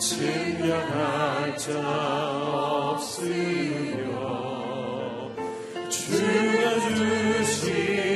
[0.00, 1.70] 증명할 자
[2.94, 4.08] 없으며
[5.90, 6.80] 주여
[7.44, 8.09] 주시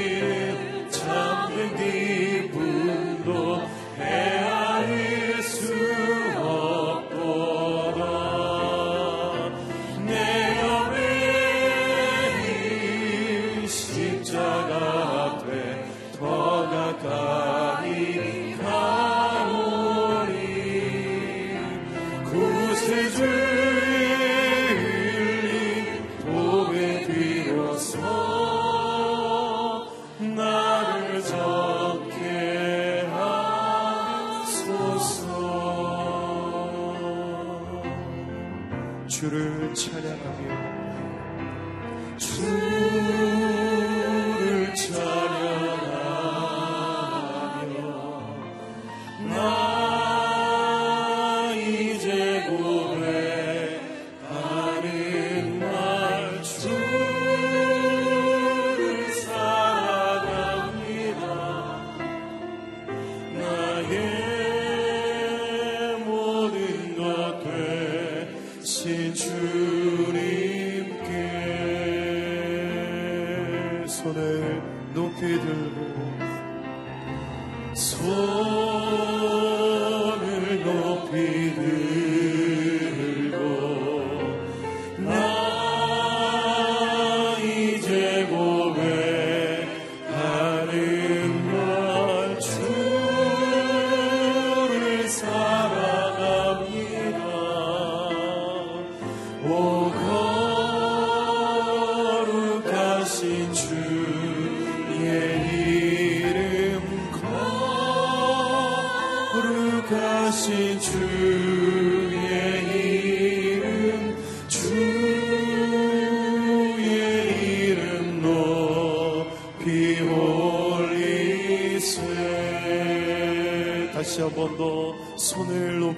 [77.74, 78.73] 소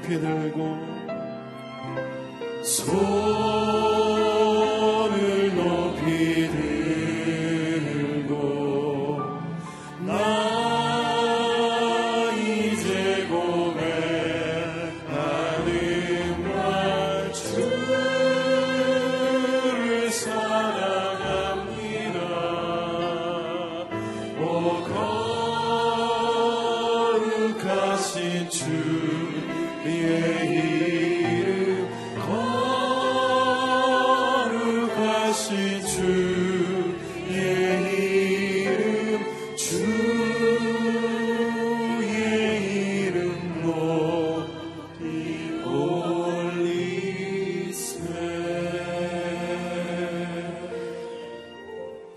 [0.07, 0.46] piedad.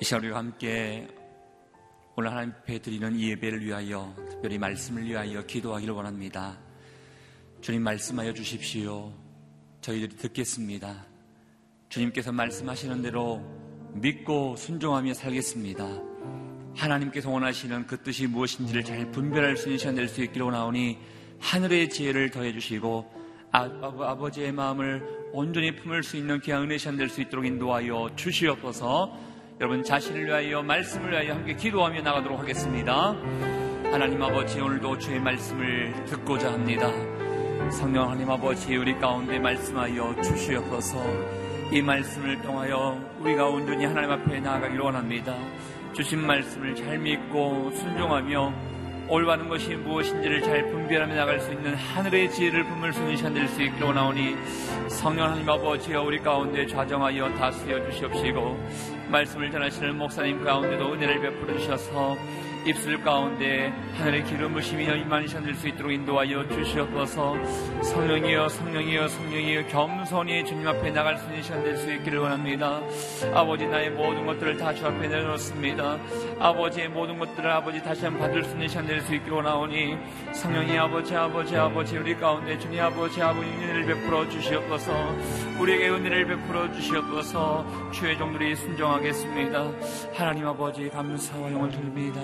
[0.09, 1.07] 시간 우리가 함께
[2.15, 6.57] 오늘 하나님 앞에 드리는 이 예배를 위하여 특별히 말씀을 위하여 기도하기를 원합니다.
[7.61, 9.13] 주님 말씀하여 주십시오.
[9.81, 11.05] 저희들이 듣겠습니다.
[11.89, 13.39] 주님께서 말씀하시는 대로
[13.93, 15.87] 믿고 순종하며 살겠습니다.
[16.75, 20.97] 하나님께서 원하시는 그 뜻이 무엇인지를 잘 분별할 수 있는 시간 될 수 있기를 원하오니
[21.39, 23.13] 하늘의 지혜를 더해 주시고
[23.51, 29.29] 아, 버지의 마음을 온전히 품을 수 있는 귀한 은혜 시간 될 수 있도록 인도하여 주시옵소서
[29.59, 33.13] 여러분 자신을 위하여 말씀을 위하여 함께 기도하며 나가도록 하겠습니다.
[33.91, 36.89] 하나님 아버지 오늘도 주의 말씀을 듣고자 합니다.
[37.69, 41.03] 성령 하나님 아버지 우리 가운데 말씀하여 주시옵소서
[41.73, 45.35] 이 말씀을 통하여 우리가 온전히 하나님 앞에 나아가기를 원합니다.
[45.91, 48.53] 주신 말씀을 잘 믿고 순종하며
[49.09, 53.47] 올바른 것이 무엇인지를 잘 분별하며 나갈 수 있는 하늘의 지혜를 품을 수 있는 시간 될
[53.47, 54.35] 수 있기를 원하오니
[54.87, 58.69] 성령 하나님 아버지여 우리 가운데 좌정하여 다스려 주시옵시고
[59.09, 62.15] 말씀을 전하시는 목사님 가운데도 은혜를 베풀어 주셔서
[62.65, 67.35] 입술 가운데 하늘의 기름 부심이 임한 시간 될수 있도록 인도하여 주시옵소서.
[67.83, 72.81] 성령이여 성령이여 성령이여 겸손히 주님 앞에 나갈 수 있는 시간 될 수 있기를 원합니다.
[73.33, 75.97] 아버지 나의 모든 것들을 다 주 앞에 내놓습니다.
[76.39, 79.97] 아버지의 모든 것들을 아버지 다시 한번 받을 수 있는 시간 될 수 있기를 원하오니
[80.33, 84.91] 성령이 아버지 아버지 아버지 우리 가운데 주님 아버지 아버지 은혜를 베풀어 주시옵소서.
[85.59, 87.91] 우리에게 은혜를 베풀어 주시옵소서.
[87.91, 89.71] 주의 종들이 순종하겠습니다.
[90.13, 92.19] 하나님 아버지 감사와 영을 드립니다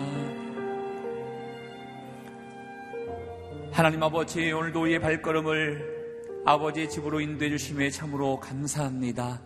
[3.75, 9.42] 하나님 아버지 오늘도 우리의 발걸음을 아버지의 집으로 인도해 주심에 참으로 감사합니다.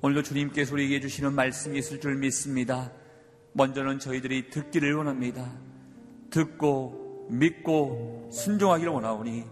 [0.00, 2.90] 오늘도 주님께서 우리에게 주시는 말씀이 있을 줄 믿습니다.
[3.52, 5.52] 먼저는 저희들이 듣기를 원합니다.
[6.30, 9.44] 듣고 믿고 순종하기를 원하오니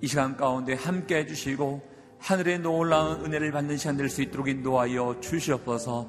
[0.00, 1.82] 이 시간 가운데 함께 해주시고
[2.20, 6.08] 하늘의 놀라운 은혜를 받는 시간 될 수 있도록 인도하여 주시옵소서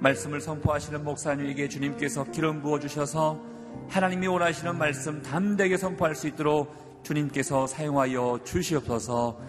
[0.00, 3.40] 말씀을 선포하시는 목사님에게 주님께서 기름 부어 주셔서
[3.88, 9.40] 하나님이 원하시는 말씀 담대하게 선포할 수 있도록 주님께서 사용하여 주시옵소서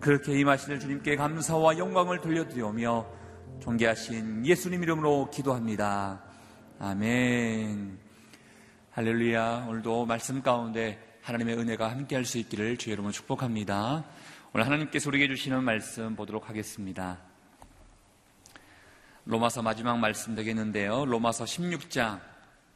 [0.00, 3.06] 그렇게 임하시는 주님께 감사와 영광을 돌려드리오며
[3.60, 6.22] 존귀하신 예수님 이름으로 기도합니다.
[6.80, 7.98] 아멘.
[8.90, 9.66] 할렐루야.
[9.68, 14.04] 오늘도 말씀 가운데 하나님의 은혜가 함께 할 수 있기를 주의 이름으로 축복합니다.
[14.52, 17.18] 오늘 하나님께서 우리에게 주시는 말씀 보도록 하겠습니다.
[19.24, 21.04] 로마서 마지막 말씀 되겠는데요.
[21.06, 22.31] 로마서 16장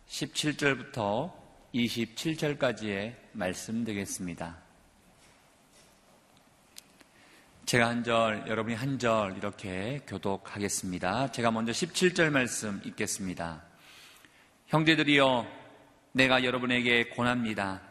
[0.09, 1.33] 17절부터
[1.75, 4.57] 27절까지의 말씀 되겠습니다.
[7.67, 11.33] 제가 한 절, 여러분이 한 절 이렇게 교독하겠습니다.
[11.33, 13.63] 제가 먼저 17절 말씀 읽겠습니다.
[14.69, 15.47] 형제들이여,
[16.13, 17.83] 내가 여러분에게 권합니다.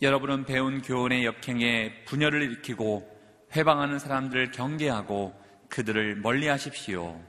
[0.00, 3.08] 여러분은 배운 교훈의 역행에 분열을 일으키고
[3.54, 7.20] 회방하는 사람들을 경계하고 그들을 멀리 하십시오.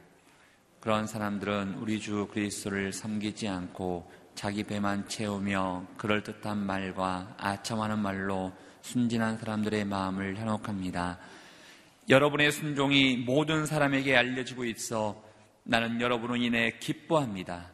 [0.84, 9.38] 그런 사람들은 우리 주 그리스도를 섬기지 않고 자기 배만 채우며 그럴듯한 말과 아첨하는 말로 순진한
[9.38, 11.20] 사람들의 마음을 현혹합니다.
[12.10, 15.24] 여러분의 순종이 모든 사람에게 알려지고 있어
[15.64, 17.72] 나는 여러분으로 인해 기뻐합니다.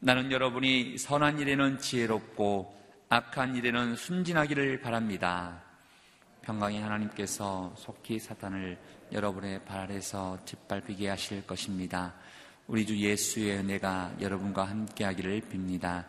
[0.00, 2.74] 나는 여러분이 선한 일에는 지혜롭고
[3.10, 5.62] 악한 일에는 순진하기를 바랍니다.
[6.42, 8.76] 평강의 하나님께서 속히 사탄을
[9.12, 12.12] 여러분의 발 아래서 짓밟히게 하실 것입니다.
[12.70, 16.04] 우리 주 예수의 은혜가 여러분과 함께하기를 빕니다.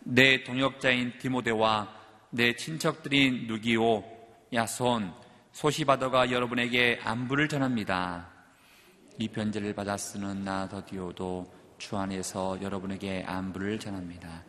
[0.00, 1.88] 내 동역자인 디모데와
[2.28, 4.04] 내 친척들인 누기오,
[4.52, 5.10] 야손,
[5.52, 8.28] 소시바더가 여러분에게 안부를 전합니다.
[9.18, 14.44] 이 편지를 받아 쓰는 나 더디오도 주 안에서 여러분에게 안부를 전합니다.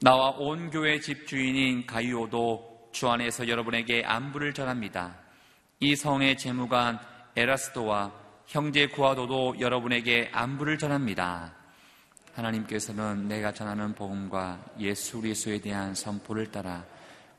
[0.00, 5.18] 나와 온 교회 집주인인 가이오도 주 안에서 여러분에게 안부를 전합니다.
[5.80, 7.00] 이 성의 재무관
[7.34, 11.54] 에라스도와 형제 구하도도 여러분에게 안부를 전합니다.
[12.34, 16.84] 하나님께서는 내가 전하는 복음과 예수 그리스도에 대한 선포를 따라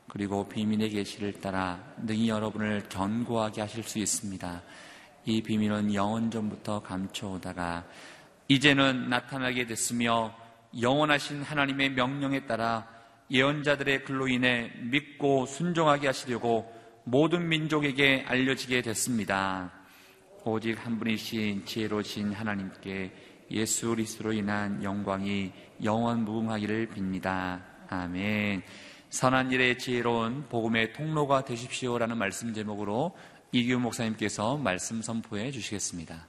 [0.08, 4.62] 그리고 비밀의 계시를 따라 능히 여러분을 견고하게 하실 수 있습니다.
[5.26, 7.84] 이 비밀은 영원 전부터 감춰오다가
[8.48, 10.34] 이제는 나타나게 됐으며
[10.80, 12.86] 영원하신 하나님의 명령에 따라
[13.30, 16.72] 예언자들의 글로 인해 믿고 순종하게 하시려고
[17.04, 19.72] 모든 민족에게 알려지게 됐습니다.
[20.48, 23.12] 오직 한 분이신 지혜로우신 하나님께
[23.50, 27.60] 예수 그리스도로 인한 영광이 영원 무궁하기를 빕니다.
[27.88, 28.62] 아멘.
[29.10, 33.16] 선한 일에 지혜로운 복음의 통로가 되십시오라는 말씀 제목으로
[33.50, 36.28] 이규 목사님께서 말씀 선포해 주시겠습니다.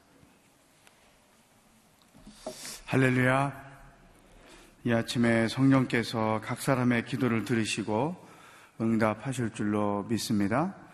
[2.86, 3.68] 할렐루야.
[4.86, 8.16] 이 아침에 성령께서 각 사람의 기도를 들으시고
[8.82, 10.87] 응답하실 줄로 믿습니다.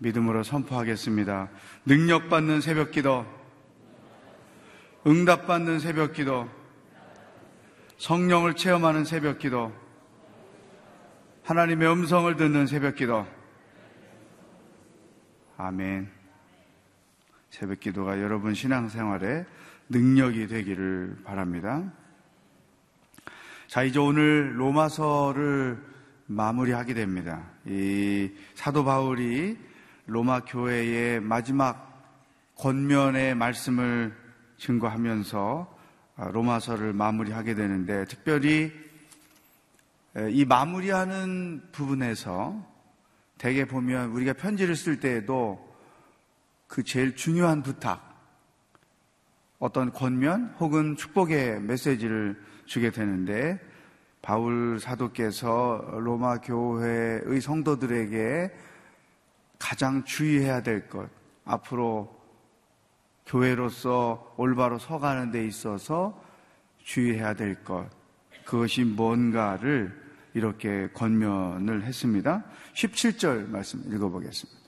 [0.00, 1.50] 믿음으로 선포하겠습니다.
[1.84, 3.26] 능력받는 새벽 기도,
[5.06, 6.48] 응답받는 새벽 기도,
[7.98, 9.72] 성령을 체험하는 새벽 기도,
[11.44, 13.26] 하나님의 음성을 듣는 새벽 기도.
[15.58, 16.10] 아멘.
[17.50, 19.44] 새벽 기도가 여러분 신앙생활에
[19.90, 21.92] 능력이 되기를 바랍니다.
[23.66, 25.78] 자, 이제 오늘 로마서를
[26.26, 27.42] 마무리하게 됩니다.
[27.66, 29.69] 이 사도 바울이
[30.10, 31.86] 로마 교회의 마지막
[32.56, 34.12] 권면의 말씀을
[34.58, 35.78] 증거하면서
[36.32, 38.72] 로마서를 마무리하게 되는데 특별히
[40.30, 42.60] 이 마무리하는 부분에서
[43.38, 45.64] 대개 보면 우리가 편지를 쓸 때에도
[46.66, 48.20] 그 제일 중요한 부탁,
[49.60, 52.36] 어떤 권면 혹은 축복의 메시지를
[52.66, 53.60] 주게 되는데
[54.22, 58.69] 바울 사도께서 로마 교회의 성도들에게
[59.60, 61.08] 가장 주의해야 될 것,
[61.44, 62.18] 앞으로
[63.26, 66.20] 교회로서 올바로 서가는 데 있어서
[66.82, 67.88] 주의해야 될 것,
[68.44, 69.96] 그것이 뭔가를
[70.34, 72.42] 이렇게 권면을 했습니다.
[72.74, 74.60] 17절 말씀 읽어보겠습니다.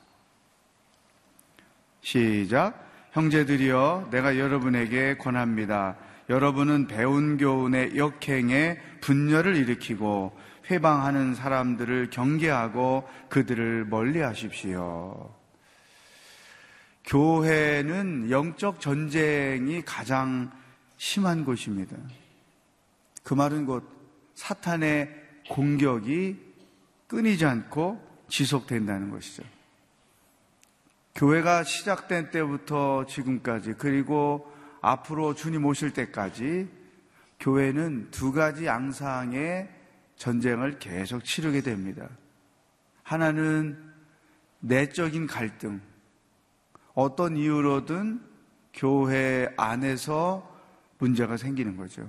[2.02, 2.90] 시작.
[3.12, 5.96] 형제들이여, 내가 여러분에게 권합니다.
[6.28, 10.37] 여러분은 배운 교훈의 역행에 분열을 일으키고
[10.71, 15.35] 회방하는 사람들을 경계하고 그들을 멀리 하십시오.
[17.04, 20.50] 교회는 영적 전쟁이 가장
[20.97, 21.97] 심한 곳입니다.
[23.23, 23.88] 그 말은 곧
[24.35, 25.09] 사탄의
[25.50, 26.38] 공격이
[27.09, 29.42] 끊이지 않고 지속된다는 것이죠.
[31.14, 34.50] 교회가 시작된 때부터 지금까지 그리고
[34.81, 36.69] 앞으로 주님 오실 때까지
[37.38, 39.69] 교회는 두 가지 양상의
[40.16, 42.09] 전쟁을 계속 치르게 됩니다.
[43.02, 43.92] 하나는
[44.61, 45.81] 내적인 갈등.
[46.95, 48.23] 어떤 이유로든
[48.73, 50.49] 교회 안에서
[50.99, 52.09] 문제가 생기는 거죠.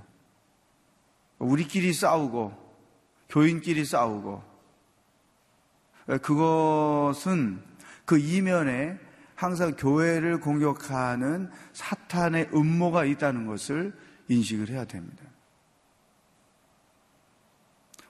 [1.39, 2.53] 우리끼리 싸우고,
[3.29, 4.43] 교인끼리 싸우고,
[6.21, 7.63] 그것은
[8.05, 8.99] 그 이면에
[9.35, 13.93] 항상 교회를 공격하는 사탄의 음모가 있다는 것을
[14.27, 15.23] 인식을 해야 됩니다.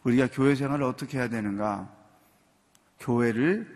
[0.04, 1.90] 우리가 교회 생활을 어떻게 해야 되는가?
[3.00, 3.68] 교회를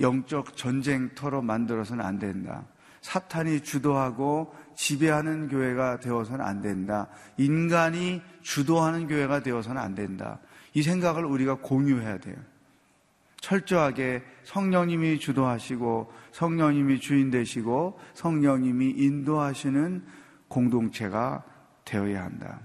[0.00, 2.64] 영적 전쟁터로 만들어서는 안 된다.
[3.02, 7.08] 사탄이 주도하고 지배하는 교회가 되어서는 안 된다.
[7.36, 10.38] 인간이 주도하는 교회가 되어서는 안 된다.
[10.74, 12.36] 이 생각을 우리가 공유해야 돼요.
[13.40, 20.04] 철저하게 성령님이 주도하시고 성령님이 주인 되시고 성령님이 인도하시는
[20.48, 21.42] 공동체가
[21.84, 22.60] 되어야 한다.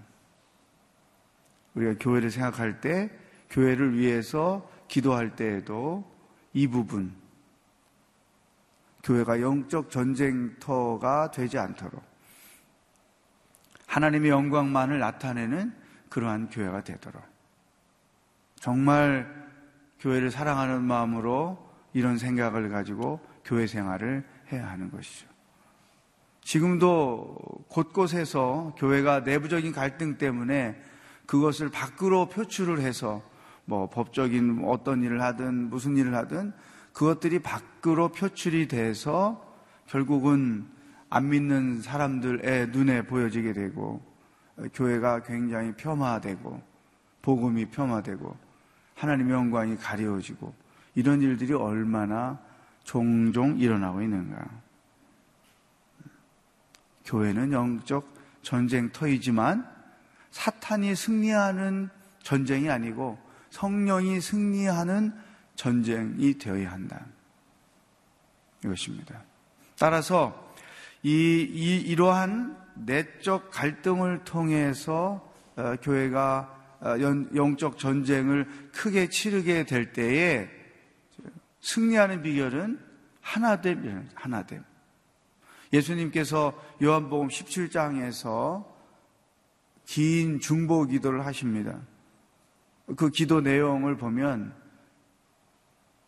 [1.75, 3.09] 우리가 교회를 생각할 때
[3.49, 6.09] 교회를 위해서 기도할 때에도
[6.53, 7.13] 이 부분
[9.03, 12.03] 교회가 영적 전쟁터가 되지 않도록
[13.87, 15.73] 하나님의 영광만을 나타내는
[16.09, 17.21] 그러한 교회가 되도록
[18.55, 19.45] 정말
[19.99, 21.63] 교회를 사랑하는 마음으로
[21.93, 25.27] 이런 생각을 가지고 교회 생활을 해야 하는 것이죠.
[26.41, 27.37] 지금도
[27.69, 30.81] 곳곳에서 교회가 내부적인 갈등 때문에
[31.25, 33.21] 그것을 밖으로 표출을 해서
[33.65, 36.53] 뭐 법적인 어떤 일을 하든 무슨 일을 하든
[36.93, 39.43] 그것들이 밖으로 표출이 돼서
[39.87, 40.67] 결국은
[41.09, 44.01] 안 믿는 사람들의 눈에 보여지게 되고
[44.73, 46.61] 교회가 굉장히 폄하되고
[47.21, 48.37] 복음이 폄하되고
[48.95, 50.53] 하나님의 영광이 가려지고
[50.95, 52.39] 이런 일들이 얼마나
[52.83, 54.47] 종종 일어나고 있는가.
[57.03, 58.07] 교회는 영적
[58.41, 59.74] 전쟁터이지만
[60.35, 61.89] 사탄이 승리하는
[62.21, 63.17] 전쟁이 아니고
[63.51, 65.13] 성령이 승리하는
[65.55, 67.05] 전쟁이 되어야 한다.
[68.61, 69.23] 이것입니다.
[69.79, 70.53] 따라서
[71.03, 75.25] 이, 이 이러한 내적 갈등을 통해서
[75.55, 76.95] 어, 교회가 어,
[77.33, 80.49] 영적 전쟁을 크게 치르게 될 때에
[81.61, 82.77] 승리하는 비결은
[83.21, 84.65] 하나됨, 하나됨.
[85.71, 88.74] 예수님께서 요한복음 17장에서
[89.85, 91.79] 긴 중보 기도를 하십니다.
[92.95, 94.53] 그 기도 내용을 보면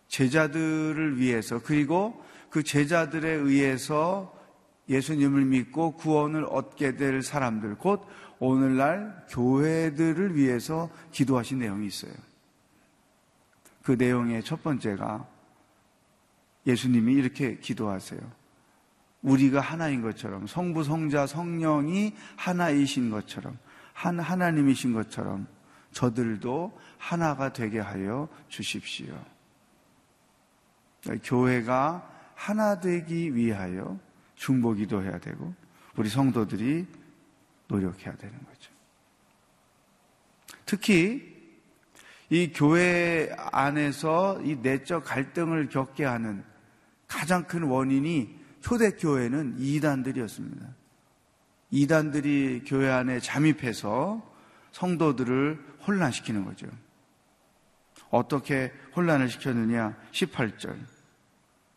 [0.08, 4.36] 제자들을 위해서 그리고 그 제자들에 의해서
[4.90, 8.06] 예수님을 믿고 구원을 얻게 될 사람들, 곧
[8.40, 12.14] 오늘날 교회들을 위해서 기도하신 내용이 있어요.
[13.84, 15.28] 그 내용의 첫 번째가
[16.66, 18.20] 예수님이 이렇게 기도하세요.
[19.24, 23.58] 우리가 하나인 것처럼, 성부, 성자, 성령이 하나이신 것처럼,
[23.98, 25.48] 한 하나님이신 것처럼
[25.92, 29.20] 저들도 하나가 되게 하여 주십시오.
[31.24, 34.00] 교회가 하나 되기 위하여
[34.36, 35.52] 중보기도 해야 되고
[35.96, 36.86] 우리 성도들이
[37.68, 38.72] 노력해야 되는 거죠.
[40.68, 41.36] 특히
[42.30, 46.44] 이 교회 안에서 이 내적 갈등을 겪게 하는
[47.08, 50.77] 가장 큰 원인이 초대교회는 이단들이었습니다.
[51.72, 54.22] 이단들이 교회 안에 잠입해서
[54.72, 56.68] 성도들을 혼란시키는 거죠.
[58.10, 59.96] 어떻게 혼란을 시켰느냐?
[60.12, 60.76] 18절.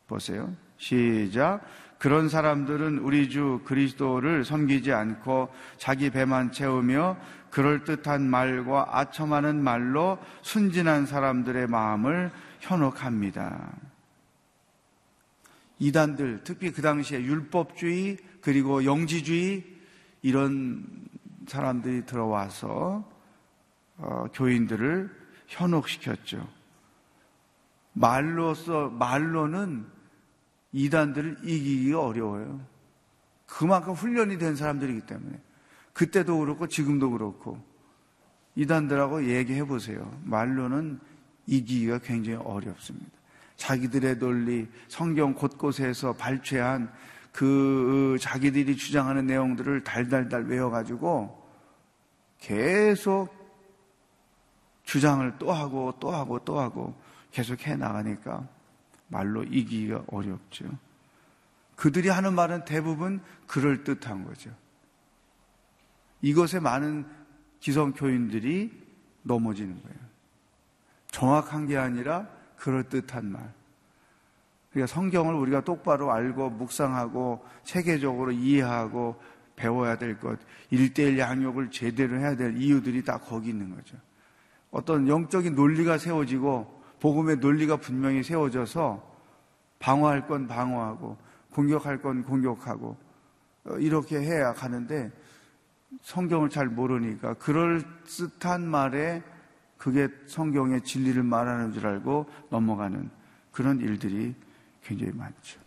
[0.07, 0.55] 보세요.
[0.77, 1.63] 시작.
[1.99, 7.19] 그런 사람들은 우리 주 그리스도를 섬기지 않고 자기 배만 채우며
[7.51, 12.31] 그럴듯한 말과 아첨하는 말로 순진한 사람들의 마음을
[12.61, 13.73] 현혹합니다.
[15.79, 19.80] 이단들, 특히 그 당시에 율법주의 그리고 영지주의
[20.23, 21.09] 이런
[21.47, 23.09] 사람들이 들어와서
[23.97, 25.11] 어, 교인들을
[25.47, 26.47] 현혹시켰죠.
[27.93, 29.87] 말로서 말로는
[30.73, 32.61] 이단들을 이기기가 어려워요.
[33.47, 35.41] 그만큼 훈련이 된 사람들이기 때문에
[35.93, 37.61] 그때도 그렇고 지금도 그렇고
[38.55, 40.11] 이단들하고 얘기해 보세요.
[40.25, 41.01] 말로는
[41.47, 43.11] 이기기가 굉장히 어렵습니다.
[43.57, 46.91] 자기들의 논리, 성경 곳곳에서 발췌한
[47.33, 51.41] 그 자기들이 주장하는 내용들을 달달달 외워가지고
[52.39, 53.29] 계속
[54.85, 56.95] 주장을 또 하고 또 하고 또 하고
[57.31, 58.47] 계속 해 나가니까
[59.09, 60.67] 말로 이기기가 어렵죠.
[61.77, 64.51] 그들이 하는 말은 대부분 그럴듯한 거죠.
[66.23, 67.07] 이것에 많은
[67.61, 68.71] 기성교인들이
[69.23, 69.99] 넘어지는 거예요.
[71.11, 73.53] 정확한 게 아니라 그럴듯한 말.
[74.71, 79.17] 그러니까 성경을 우리가 똑바로 알고 묵상하고 체계적으로 이해하고
[79.57, 80.39] 배워야 될 것,
[80.71, 83.97] 일대일 양육을 제대로 해야 될 이유들이 다 거기 있는 거죠.
[84.71, 89.11] 어떤 영적인 논리가 세워지고 복음의 논리가 분명히 세워져서
[89.79, 91.17] 방어할 건 방어하고
[91.53, 92.97] 공격할 건 공격하고
[93.65, 95.11] 어, 이렇게 해야 가는데
[96.03, 99.23] 성경을 잘 모르니까 그럴 듯한 말에
[99.77, 103.11] 그게 성경의 진리를 말하는 줄 알고 넘어가는
[103.51, 104.35] 그런 일들이
[104.91, 105.61] 굉장히 많죠.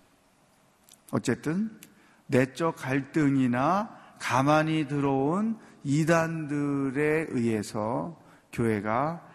[1.12, 1.80] 어쨌든
[2.28, 8.20] 내적 갈등이나 가만히 들어온 이단들에 의해서
[8.52, 9.26] 교회가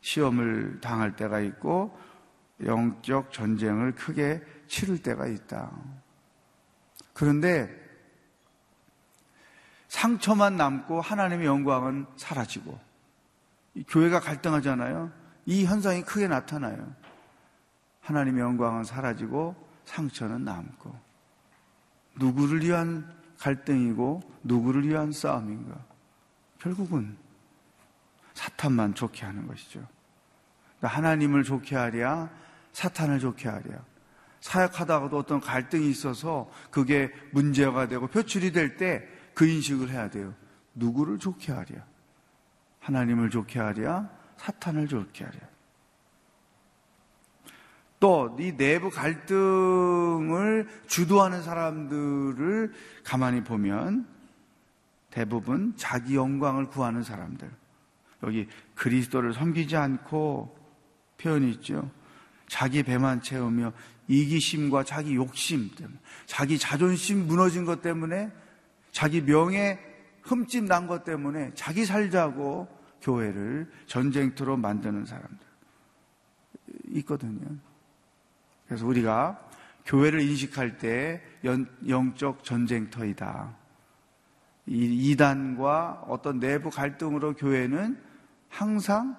[0.00, 1.98] 시험을 당할 때가 있고
[2.62, 5.72] 영적 전쟁을 크게 치를 때가 있다.
[7.12, 7.68] 그런데
[9.88, 12.78] 상처만 남고 하나님의 영광은 사라지고
[13.88, 15.10] 교회가 갈등하잖아요.
[15.46, 16.94] 이 현상이 크게 나타나요.
[18.04, 20.94] 하나님의 영광은 사라지고 상처는 남고
[22.16, 25.76] 누구를 위한 갈등이고 누구를 위한 싸움인가?
[26.58, 27.16] 결국은
[28.34, 29.86] 사탄만 좋게 하는 것이죠.
[30.78, 32.30] 그러니까 하나님을 좋게 하랴,
[32.72, 33.78] 사탄을 좋게 하랴.
[34.40, 40.32] 사역하다가도 어떤 갈등이 있어서 그게 문제가 되고 표출이 될 때 그 인식을 해야 돼요.
[40.74, 41.84] 누구를 좋게 하랴?
[42.80, 44.08] 하나님을 좋게 하랴?
[44.36, 45.38] 사탄을 좋게 하랴?
[48.00, 54.06] 또 이 내부 갈등을 주도하는 사람들을 가만히 보면
[55.10, 57.50] 대부분 자기 영광을 구하는 사람들.
[58.24, 60.56] 여기 그리스도를 섬기지 않고
[61.18, 61.90] 표현이 있죠.
[62.48, 63.72] 자기 배만 채우며
[64.08, 68.30] 이기심과 자기 욕심 때문에, 자기 자존심 무너진 것 때문에,
[68.92, 69.78] 자기 명예
[70.22, 72.68] 흠집 난 것 때문에 자기 살자고
[73.02, 75.38] 교회를 전쟁터로 만드는 사람들
[76.96, 77.56] 있거든요.
[78.66, 79.40] 그래서 우리가
[79.86, 81.22] 교회를 인식할 때
[81.86, 83.54] 영적 전쟁터이다.
[84.66, 88.00] 이단과 어떤 내부 갈등으로 교회는
[88.48, 89.16] 항상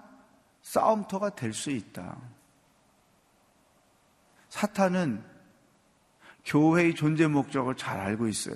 [0.62, 2.18] 싸움터가 될 수 있다.
[4.50, 5.22] 사탄은
[6.46, 8.56] 교회의 존재 목적을 잘 알고 있어요.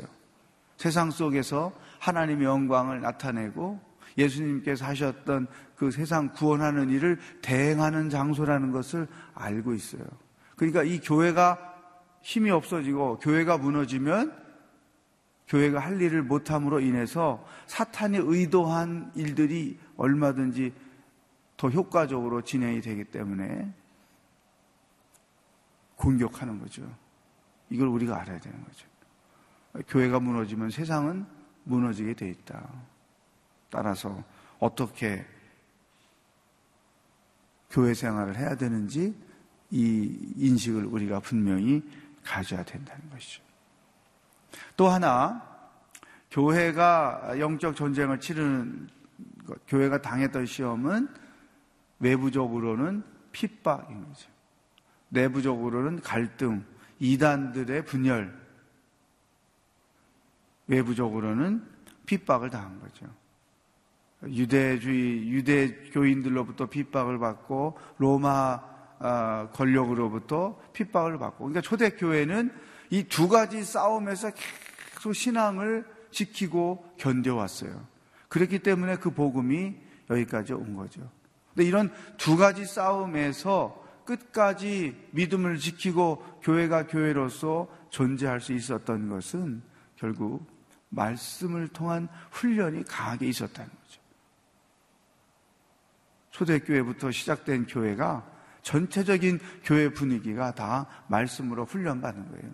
[0.77, 3.79] 세상 속에서 하나님의 영광을 나타내고
[4.17, 10.03] 예수님께서 하셨던 그 세상 구원하는 일을 대행하는 장소라는 것을 알고 있어요.
[10.59, 11.57] 그러니까 이 교회가
[12.21, 14.37] 힘이 없어지고 교회가 무너지면
[15.47, 20.73] 교회가 할 일을 못함으로 인해서 사탄이 의도한 일들이 얼마든지
[21.55, 23.73] 더 효과적으로 진행이 되기 때문에
[25.95, 26.83] 공격하는 거죠.
[27.69, 28.85] 이걸 우리가 알아야 되는 거죠.
[29.87, 31.25] 교회가 무너지면 세상은
[31.63, 32.67] 무너지게 돼 있다.
[33.69, 34.21] 따라서
[34.59, 35.25] 어떻게
[37.69, 39.28] 교회 생활을 해야 되는지
[39.71, 41.83] 이 인식을 우리가 분명히
[42.23, 43.41] 가져야 된다는 것이죠.
[44.75, 45.47] 또 하나,
[46.31, 48.87] 교회가 영적 전쟁을 치르는
[49.45, 51.07] 것, 교회가 당했던 시험은
[51.99, 54.29] 외부적으로는 핍박인 거죠.
[55.09, 56.63] 내부적으로는 갈등,
[56.99, 58.37] 이단들의 분열,
[60.67, 61.63] 외부적으로는
[62.05, 63.05] 핍박을 당한 거죠.
[64.23, 68.68] 유대주의, 유대 교인들로부터 핍박을 받고 로마 아,
[69.53, 71.45] 권력으로부터 핍박을 받고.
[71.45, 72.51] 그러니까 초대교회는
[72.91, 74.31] 이 두 가지 싸움에서
[74.95, 77.87] 계속 신앙을 지키고 견뎌왔어요.
[78.29, 79.75] 그렇기 때문에 그 복음이
[80.09, 81.09] 여기까지 온 거죠.
[81.53, 89.61] 근데 이런 두 가지 싸움에서 끝까지 믿음을 지키고 교회가 교회로서 존재할 수 있었던 것은
[89.95, 90.47] 결국
[90.89, 94.01] 말씀을 통한 훈련이 강하게 있었다는 거죠.
[96.31, 98.25] 초대교회부터 시작된 교회가
[98.61, 102.51] 전체적인 교회 분위기가 다 말씀으로 훈련받는 거예요.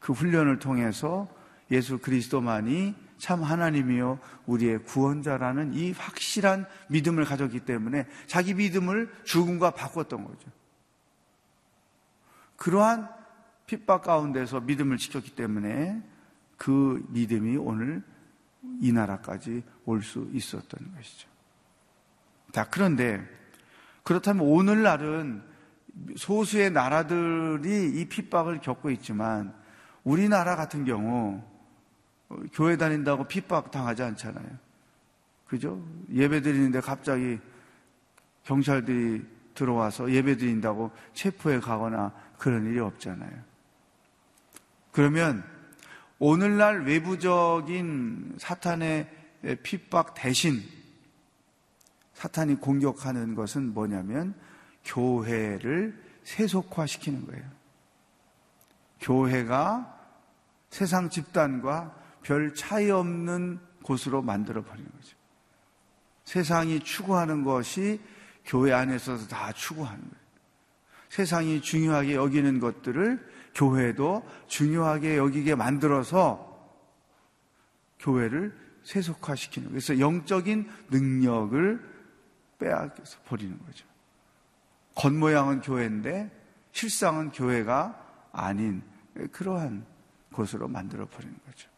[0.00, 1.28] 그 훈련을 통해서
[1.70, 10.24] 예수 그리스도만이 참 하나님이요 우리의 구원자라는 이 확실한 믿음을 가졌기 때문에 자기 믿음을 죽음과 바꿨던
[10.24, 10.50] 거죠.
[12.56, 13.08] 그러한
[13.66, 16.02] 핍박 가운데서 믿음을 지켰기 때문에
[16.56, 18.02] 그 믿음이 오늘
[18.80, 21.28] 이 나라까지 올 수 있었던 것이죠.
[22.52, 23.26] 자, 그런데
[24.02, 25.42] 그렇다면 오늘날은
[26.16, 29.54] 소수의 나라들이 이 핍박을 겪고 있지만
[30.04, 31.42] 우리나라 같은 경우
[32.52, 34.48] 교회 다닌다고 핍박 당하지 않잖아요.
[35.46, 35.84] 그죠?
[36.10, 37.38] 예배 드리는데 갑자기
[38.44, 39.22] 경찰들이
[39.54, 43.30] 들어와서 예배 드린다고 체포해 가거나 그런 일이 없잖아요.
[44.90, 45.44] 그러면
[46.18, 49.08] 오늘날 외부적인 사탄의
[49.62, 50.62] 핍박 대신
[52.22, 54.34] 사탄이 공격하는 것은 뭐냐면
[54.84, 57.42] 교회를 세속화시키는 거예요.
[59.00, 59.98] 교회가
[60.70, 65.16] 세상 집단과 별 차이 없는 곳으로 만들어 버리는 거죠.
[66.24, 68.00] 세상이 추구하는 것이
[68.44, 70.22] 교회 안에서도 다 추구하는 거예요.
[71.08, 76.48] 세상이 중요하게 여기는 것들을 교회도 중요하게 여기게 만들어서
[77.98, 79.80] 교회를 세속화시키는 거예요.
[79.80, 81.91] 그래서 영적인 능력을
[82.62, 83.86] 빼앗겨서 버리는 거죠.
[84.94, 86.30] 겉모양은 교회인데
[86.70, 87.98] 실상은 교회가
[88.32, 88.82] 아닌
[89.32, 89.84] 그러한
[90.32, 91.68] 곳으로 만들어 버리는 거죠.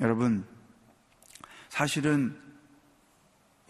[0.00, 0.44] 여러분,
[1.68, 2.36] 사실은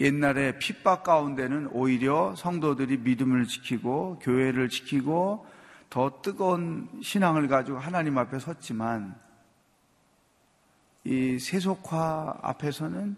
[0.01, 5.47] 옛날에 핍박 가운데는 오히려 성도들이 믿음을 지키고 교회를 지키고
[5.91, 9.15] 더 뜨거운 신앙을 가지고 하나님 앞에 섰지만
[11.05, 13.17] 이 세속화 앞에서는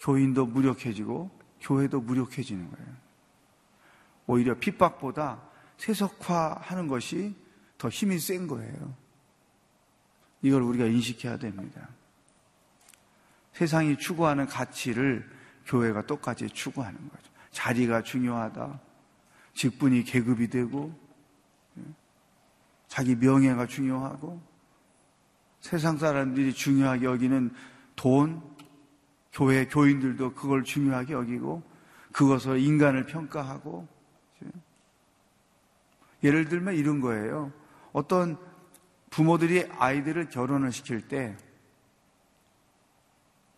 [0.00, 2.88] 교인도 무력해지고 교회도 무력해지는 거예요.
[4.26, 5.40] 오히려 핍박보다
[5.78, 7.34] 세속화하는 것이
[7.78, 8.94] 더 힘이 센 거예요.
[10.42, 11.88] 이걸 우리가 인식해야 됩니다.
[13.52, 15.28] 세상이 추구하는 가치를
[15.66, 17.32] 교회가 똑같이 추구하는 거죠.
[17.50, 18.80] 자리가 중요하다.
[19.54, 20.98] 직분이 계급이 되고,
[22.88, 24.42] 자기 명예가 중요하고,
[25.60, 27.54] 세상 사람들이 중요하게 여기는
[27.94, 28.51] 돈,
[29.32, 31.62] 교회 교인들도 그걸 중요하게 여기고,
[32.12, 33.88] 그것을 인간을 평가하고,
[36.22, 37.52] 예를 들면 이런 거예요.
[37.92, 38.36] 어떤
[39.10, 41.36] 부모들이 아이들을 결혼을 시킬 때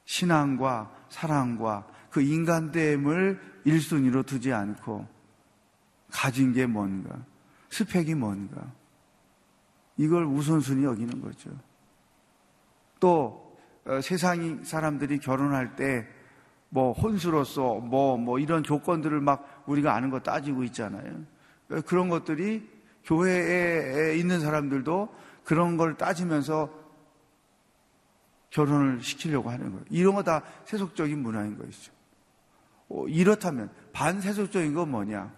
[0.04, 5.06] 신앙과 사랑과 그 인간됨을 1순위로 두지 않고
[6.10, 7.24] 가진 게 뭔가,
[7.70, 8.72] 스펙이 뭔가,
[9.96, 11.50] 이걸 우선순위 여기는 거죠.
[13.00, 13.43] 또 어,
[14.02, 16.06] 세상 사람들이 결혼할 때
[16.74, 21.24] 뭐 혼수로서 뭐뭐 이런 조건들을 막 우리가 아는 거 따지고 있잖아요.
[21.86, 22.68] 그런 것들이
[23.04, 25.08] 교회에 있는 사람들도
[25.44, 26.68] 그런 걸 따지면서
[28.50, 29.84] 결혼을 시키려고 하는 거예요.
[29.88, 31.92] 이런 거 다 세속적인 문화인 것이죠.
[32.88, 35.32] 어, 이렇다면 반세속적인 건 뭐냐?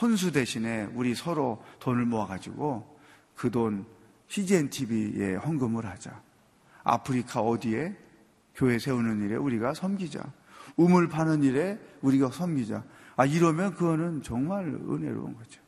[0.00, 2.96] 혼수 대신에 우리 서로 돈을 모아가지고
[3.34, 3.86] 그 돈
[4.28, 6.22] CGN TV에 헌금을 하자.
[6.84, 7.96] 아프리카 어디에
[8.54, 10.22] 교회 세우는 일에 우리가 섬기자.
[10.76, 12.84] 우물 파는 일에 우리가 섬기자.
[13.16, 15.60] 아, 이러면 그거는 정말 은혜로운 거죠.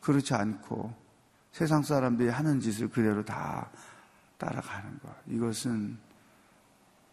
[0.00, 0.94] 그렇지 않고
[1.50, 3.70] 세상 사람들이 하는 짓을 그대로 다
[4.36, 5.14] 따라가는 것.
[5.26, 5.96] 이것은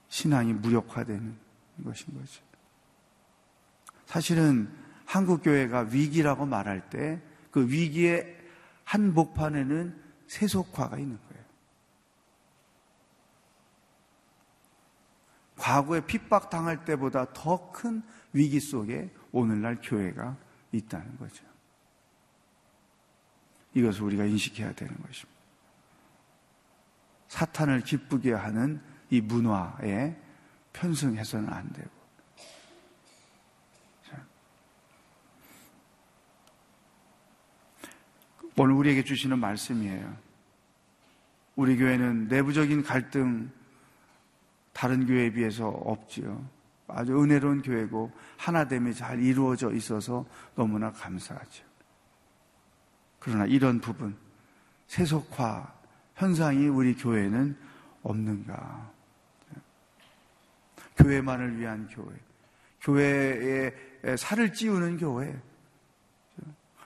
[0.09, 1.37] 신앙이 무력화되는
[1.85, 2.43] 것인 거죠.
[4.05, 4.69] 사실은
[5.05, 8.37] 한국 교회가 위기라고 말할 때 그 위기의
[8.85, 9.93] 한복판에는
[10.31, 11.43] 세속화가 있는 거예요.
[15.57, 20.37] 과거에 핍박당할 때보다 더 큰 위기 속에 오늘날 교회가
[20.71, 21.45] 있다는 거죠.
[23.73, 25.41] 이것을 우리가 인식해야 되는 것입니다.
[27.27, 30.17] 사탄을 기쁘게 하는 이 문화에
[30.71, 32.00] 편승해서는 안 되고.
[38.57, 40.15] 오늘 우리에게 주시는 말씀이에요.
[41.55, 43.51] 우리 교회는 내부적인 갈등
[44.73, 46.45] 다른 교회에 비해서 없지요.
[46.87, 51.63] 아주 은혜로운 교회고 하나됨이 잘 이루어져 있어서 너무나 감사하죠.
[53.19, 54.15] 그러나 이런 부분,
[54.87, 55.73] 세속화
[56.15, 57.55] 현상이 우리 교회는
[58.03, 58.91] 없는가?
[60.97, 62.15] 교회만을 위한 교회,
[62.81, 63.71] 교회에
[64.17, 65.39] 살을 찌우는 교회.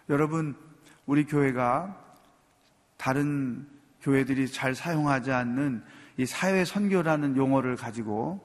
[0.09, 0.55] 여러분,
[1.05, 1.95] 우리 교회가
[2.97, 3.67] 다른
[4.01, 5.83] 교회들이 잘 사용하지 않는
[6.17, 8.39] 이 사회 선교라는 용어를 가지고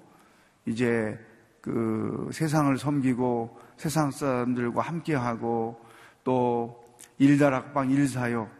[0.66, 1.18] 이제
[1.60, 5.80] 그 세상을 섬기고 세상 사람들과 함께하고
[6.24, 6.84] 또
[7.18, 8.50] 일다락방 일사역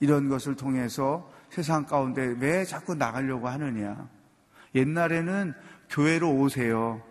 [0.00, 4.08] 이런 것을 통해서 세상 가운데 왜 자꾸 나가려고 하느냐.
[4.74, 5.52] 옛날에는
[5.90, 7.02] 교회로 오세요.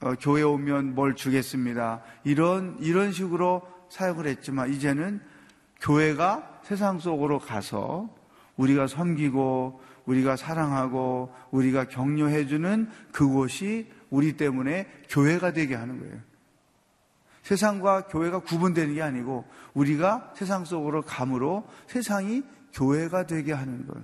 [0.00, 2.02] 어, 교회 오면 뭘 주겠습니다.
[2.24, 5.20] 이런, 이런 식으로 사역을 했지만 이제는
[5.80, 8.08] 교회가 세상 속으로 가서
[8.56, 16.18] 우리가 섬기고 우리가 사랑하고 우리가 격려해주는 그곳이 우리 때문에 교회가 되게 하는 거예요.
[17.42, 23.98] 세상과 교회가 구분되는 게 아니고 우리가 세상 속으로 감으로 세상이 교회가 되게 하는 것.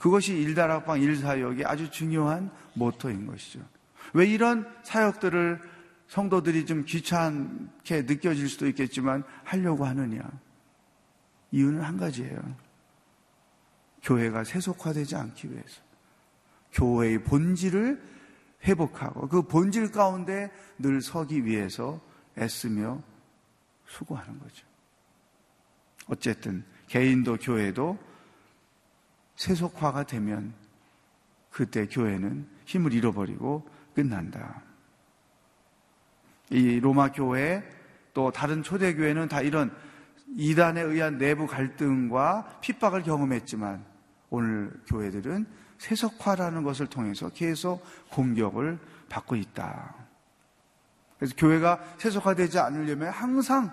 [0.00, 3.60] 그것이 일다락방 일사역의 아주 중요한 모토인 것이죠.
[4.14, 5.75] 왜 이런 사역들을
[6.08, 10.22] 성도들이 좀 귀찮게 느껴질 수도 있겠지만 하려고 하느냐?
[11.50, 12.56] 이유는 한 가지예요.
[14.02, 15.82] 교회가 세속화되지 않기 위해서.
[16.72, 18.02] 교회의 본질을
[18.64, 22.00] 회복하고 그 본질 가운데 늘 서기 위해서
[22.38, 23.02] 애쓰며
[23.86, 24.66] 수고하는 거죠.
[26.08, 27.98] 어쨌든 개인도 교회도
[29.36, 30.54] 세속화가 되면
[31.50, 34.62] 그때 교회는 힘을 잃어버리고 끝난다.
[36.50, 37.62] 이 로마 교회
[38.14, 39.74] 또 다른 초대 교회는 다 이런
[40.36, 43.84] 이단에 의한 내부 갈등과 핍박을 경험했지만
[44.30, 45.46] 오늘 교회들은
[45.78, 48.78] 세속화라는 것을 통해서 계속 공격을
[49.08, 49.94] 받고 있다.
[51.18, 53.72] 그래서 교회가 세속화되지 않으려면 항상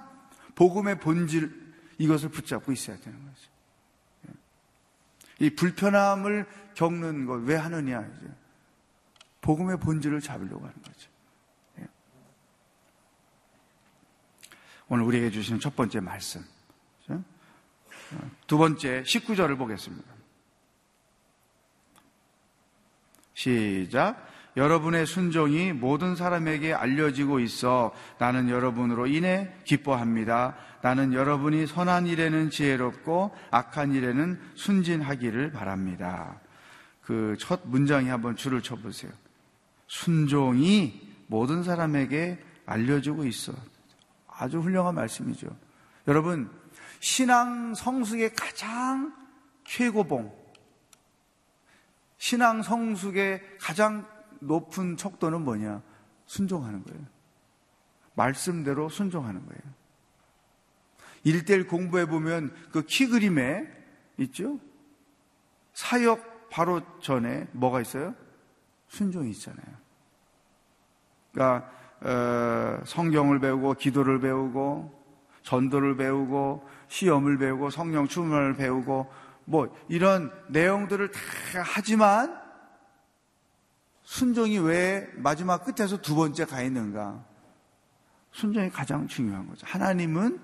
[0.56, 3.52] 복음의 본질 이것을 붙잡고 있어야 되는 거죠.
[5.40, 8.32] 이 불편함을 겪는 것 왜 하느냐 이제
[9.42, 11.10] 복음의 본질을 잡으려고 하는 거죠.
[14.94, 16.46] 오늘 우리에게 주시는 첫 번째 말씀.
[18.46, 20.08] 두 번째 19절을 보겠습니다.
[23.34, 24.28] 시작.
[24.56, 30.56] 여러분의 순종이 모든 사람에게 알려지고 있어 나는 여러분으로 인해 기뻐합니다.
[30.84, 36.40] 나는 여러분이 선한 일에는 지혜롭고 악한 일에는 순진하기를 바랍니다.
[37.02, 39.12] 그 첫 문장에 한번 줄을 쳐보세요.
[39.88, 43.54] 순종이 모든 사람에게 알려지고 있어.
[44.44, 45.48] 아주 훌륭한 말씀이죠.
[46.06, 46.52] 여러분,
[47.00, 49.16] 신앙 성숙의 가장
[49.64, 50.36] 최고봉,
[52.18, 54.06] 신앙 성숙의 가장
[54.42, 55.82] 높은 척도는 뭐냐?
[56.26, 57.06] 순종하는 거예요.
[58.16, 59.62] 말씀대로 순종하는 거예요.
[61.24, 63.66] 일대일 공부해 보면 그 키 그림에
[64.18, 64.60] 있죠?
[65.74, 68.14] 사역 바로 전에 뭐가 있어요?
[68.90, 69.68] 순종이 있잖아요.
[71.32, 71.83] 그러니까 어,
[72.86, 75.04] 성경을 배우고 기도를 배우고
[75.44, 79.12] 전도를 배우고 시험을 배우고 성령 충만을 배우고
[79.46, 81.20] 뭐 이런 내용들을 다
[81.64, 82.40] 하지만
[84.04, 87.24] 순종이 왜 마지막 끝에서 두 번째 가 있는가?
[88.32, 89.66] 순종이 가장 중요한 거죠.
[89.68, 90.40] 하나님은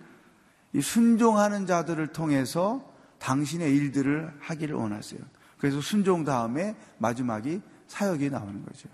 [0.74, 2.88] 이 순종하는 자들을 통해서
[3.20, 5.20] 당신의 일들을 하기를 원하세요.
[5.58, 8.88] 그래서 순종 다음에 마지막이 사역이 나오는 거죠.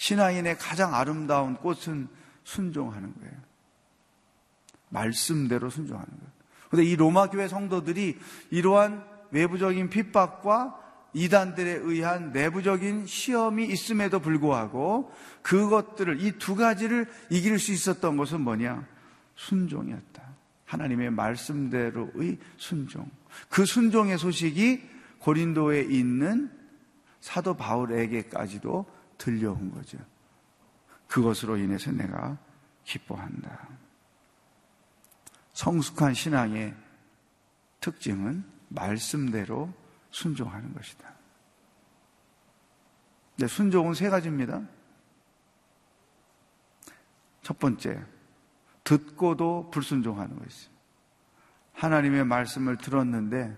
[0.00, 2.08] 신앙인의 가장 아름다운 꽃은
[2.44, 3.34] 순종하는 거예요.
[4.88, 6.32] 말씀대로 순종하는 거예요.
[6.70, 8.18] 그런데 이 로마 교회 성도들이
[8.50, 10.80] 이러한 외부적인 핍박과
[11.12, 18.86] 이단들에 의한 내부적인 시험이 있음에도 불구하고 그것들을 이 두 가지를 이길 수 있었던 것은 뭐냐?
[19.36, 20.22] 순종이었다.
[20.64, 23.10] 하나님의 말씀대로의 순종.
[23.50, 24.80] 그 순종의 소식이
[25.18, 26.50] 고린도에 있는
[27.20, 29.98] 사도 바울에게까지도 들려온 거죠.
[31.06, 32.38] 그것으로 인해서 내가
[32.84, 33.68] 기뻐한다.
[35.52, 36.74] 성숙한 신앙의
[37.80, 39.72] 특징은 말씀대로
[40.10, 41.12] 순종하는 것이다.
[43.36, 44.62] 네, 순종은 세 가지입니다.
[47.42, 48.02] 첫 번째,
[48.84, 50.70] 듣고도 불순종하는 것이죠.
[51.74, 53.56] 하나님의 말씀을 들었는데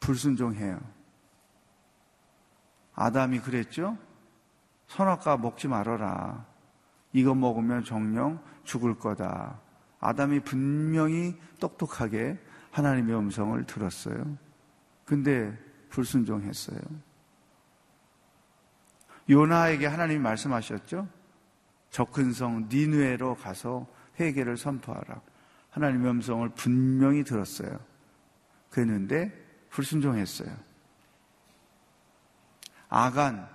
[0.00, 0.97] 불순종해요.
[3.00, 3.96] 아담이 그랬죠?
[4.88, 6.44] 선악과 먹지 말아라.
[7.12, 9.60] 이거 먹으면 정령 죽을 거다.
[10.00, 12.38] 아담이 분명히 똑똑하게
[12.72, 14.36] 하나님의 음성을 들었어요.
[15.04, 15.56] 근데
[15.90, 16.80] 불순종했어요.
[19.30, 21.06] 요나에게 하나님이 말씀하셨죠?
[21.90, 23.86] 적근성 니누에로 가서
[24.18, 25.20] 회개를 선포하라.
[25.70, 27.78] 하나님의 음성을 분명히 들었어요.
[28.70, 29.32] 그랬는데
[29.70, 30.67] 불순종했어요.
[32.88, 33.48] 아간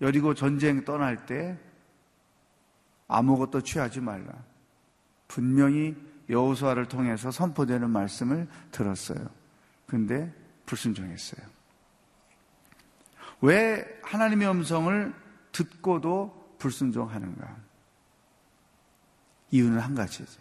[0.00, 1.58] 여리고 전쟁 떠날 때
[3.08, 4.32] 아무것도 취하지 말라.
[5.28, 5.96] 분명히
[6.28, 9.28] 여호수아를 통해서 선포되는 말씀을 들었어요.
[9.86, 10.32] 근데
[10.66, 11.44] 불순종했어요.
[13.40, 15.14] 왜 하나님의 음성을
[15.52, 17.56] 듣고도 불순종하는가?
[19.50, 20.40] 이유는 한 가지죠.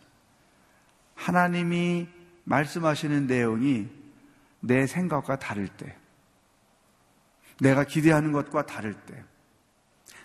[1.15, 2.07] 하나님이
[2.43, 3.89] 말씀하시는 내용이
[4.59, 5.97] 내 생각과 다를 때,
[7.61, 9.23] 내가 기대하는 것과 다를 때,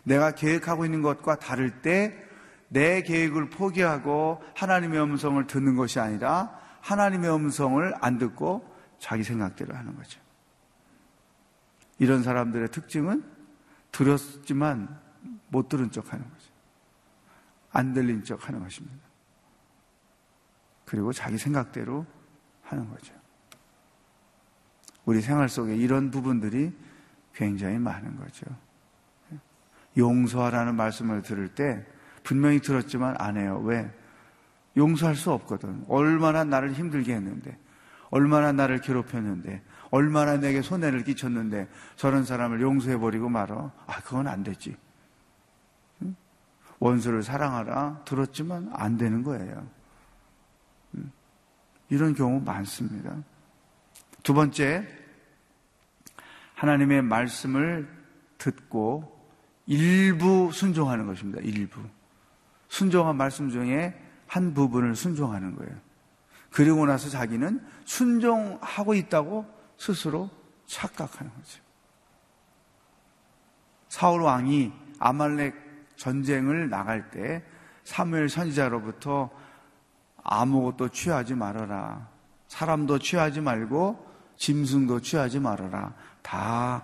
[0.05, 2.25] 내가 계획하고 있는 것과 다를 때,
[2.69, 9.95] 내 계획을 포기하고 하나님의 음성을 듣는 것이 아니라 하나님의 음성을 안 듣고 자기 생각대로 하는
[9.97, 10.21] 거죠.
[11.99, 13.25] 이런 사람들의 특징은
[13.93, 15.01] 들었지만
[15.49, 16.51] 못 들은 척 하는 거죠.
[17.71, 18.97] 안 들린 척 하는 것입니다.
[20.85, 22.05] 그리고 자기 생각대로
[22.63, 23.15] 하는 거죠.
[25.05, 26.73] 우리 생활 속에 이런 부분들이
[27.35, 28.47] 굉장히 많은 거죠.
[29.97, 31.85] 용서하라는 말씀을 들을 때
[32.23, 33.61] 분명히 들었지만 안 해요.
[33.65, 33.91] 왜?
[34.77, 35.85] 용서할 수 없거든.
[35.89, 37.57] 얼마나 나를 힘들게 했는데,
[38.11, 43.71] 얼마나 나를 괴롭혔는데, 얼마나 내게 손해를 끼쳤는데, 저런 사람을 용서해버리고 말어.
[43.87, 44.77] 아, 그건 안 되지.
[46.81, 48.03] 원수를 사랑하라.
[48.05, 49.67] 들었지만 안 되는 거예요.
[51.89, 53.17] 이런 경우 많습니다.
[54.23, 54.87] 두 번째,
[56.55, 57.89] 하나님의 말씀을
[58.39, 59.15] 듣고
[59.67, 61.41] 일부 순종하는 것입니다.
[61.43, 61.81] 일부.
[62.69, 65.73] 순종한 말씀 중에 한 부분을 순종하는 거예요.
[66.51, 70.31] 그리고 나서 자기는 순종하고 있다고 스스로
[70.67, 71.61] 착각하는 거죠.
[73.89, 75.55] 사울 왕이 아말렉
[75.97, 77.45] 전쟁을 나갈 때
[77.85, 79.31] 사무엘 선지자로부터
[80.23, 82.09] 아무것도 취하지 말아라.
[82.49, 84.05] 사람도 취하지 말고
[84.37, 85.95] 짐승도 취하지 말아라.
[86.25, 86.83] 다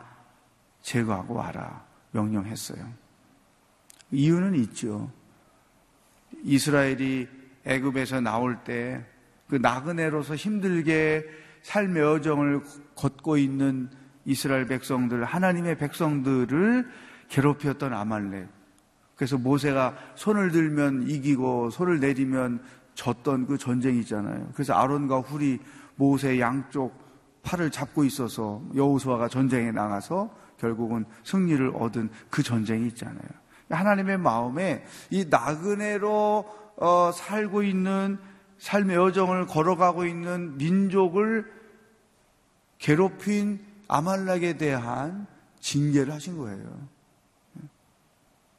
[0.83, 1.85] 제거하고 와라.
[2.13, 2.87] 명령했어요.
[4.13, 5.11] 이유는 있죠.
[6.45, 7.29] 이스라엘이
[7.65, 9.05] 애굽에서 나올 때
[9.51, 11.27] 그 나그네로서 힘들게
[11.63, 12.63] 삶의 여정을
[12.95, 13.91] 걷고 있는
[14.25, 16.89] 이스라엘 백성들, 하나님의 백성들을
[17.29, 18.49] 괴롭혔던 아말렉.
[19.17, 22.63] 그래서 모세가 손을 들면 이기고 손을 내리면
[22.95, 24.49] 졌던 그 전쟁이 있잖아요.
[24.55, 25.59] 그래서 아론과 훌이
[25.97, 26.97] 모세 양쪽
[27.43, 33.29] 팔을 잡고 있어서 여호수아가 전쟁에 나가서 결국은 승리를 얻은 그 전쟁이 있잖아요.
[33.71, 36.45] 하나님의 마음에 이 나그네로
[36.77, 38.19] 어, 살고 있는
[38.59, 41.51] 삶의 여정을 걸어가고 있는 민족을
[42.79, 45.27] 괴롭힌 아말렉에 대한
[45.61, 46.89] 징계를 하신 거예요.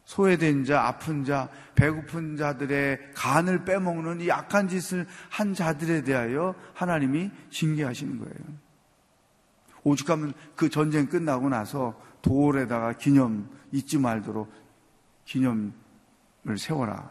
[0.05, 7.31] 소외된 자, 아픈 자, 배고픈 자들의 간을 빼먹는 이 악한 짓을 한 자들에 대하여 하나님이
[7.49, 8.70] 징계하시는 거예요.
[9.83, 14.51] 오죽하면 그 전쟁 끝나고 나서 돌에다가 기념 잊지 말도록
[15.25, 15.71] 기념을
[16.57, 17.09] 세워라.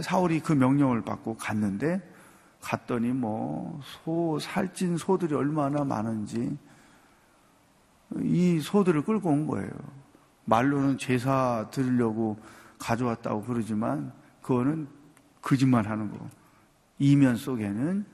[0.00, 2.00] 사울이 그 명령을 받고 갔는데
[2.60, 6.56] 갔더니 뭐 소 살찐 소들이 얼마나 많은지
[8.20, 9.70] 이 소들을 끌고 온 거예요.
[10.44, 12.38] 말로는 제사 드리려고
[12.78, 14.88] 가져왔다고 그러지만 그거는
[15.40, 16.28] 거짓말 하는 거.
[16.98, 18.04] 이면 속에는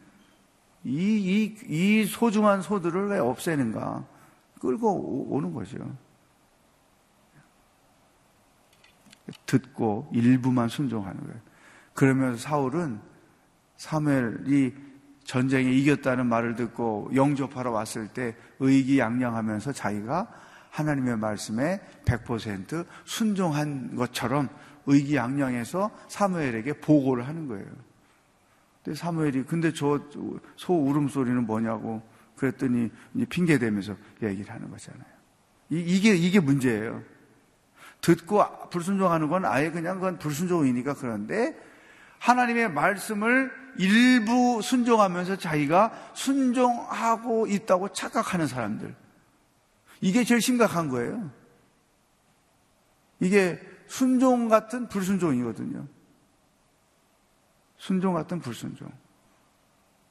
[0.84, 4.06] 이, 이, 이 소중한 소들을 왜 없애는가?
[4.60, 5.78] 끌고 오는 거죠.
[9.46, 11.40] 듣고 일부만 순종하는 거예요.
[11.94, 13.00] 그러면서 사울은
[13.76, 14.74] 사무엘이
[15.24, 20.26] 전쟁에 이겼다는 말을 듣고 영접하러 왔을 때 의기양양하면서 자기가
[20.70, 24.48] 하나님의 말씀에 100% 순종한 것처럼
[24.86, 27.66] 의기양양해서 사무엘에게 보고를 하는 거예요.
[28.88, 30.00] 근데 사무엘이 근데 저
[30.56, 32.02] 소 울음소리는 뭐냐고
[32.36, 32.90] 그랬더니
[33.28, 35.04] 핑계 대면서 얘기를 하는 거잖아요.
[35.68, 37.02] 이, 게 이게 문제예요.
[38.00, 41.54] 듣고 불순종하는 건 아예 그냥 그건 불순종이니까 그런데
[42.18, 48.94] 하나님의 말씀을 일부 순종하면서 자기가 순종하고 있다고 착각하는 사람들.
[50.00, 51.30] 이게 제일 심각한 거예요.
[53.20, 55.86] 이게 순종 같은 불순종이거든요.
[57.78, 58.90] 순종 같은 불순종.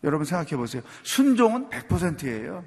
[0.03, 0.82] 여러분 생각해 보세요.
[1.03, 2.65] 순종은 100%예요.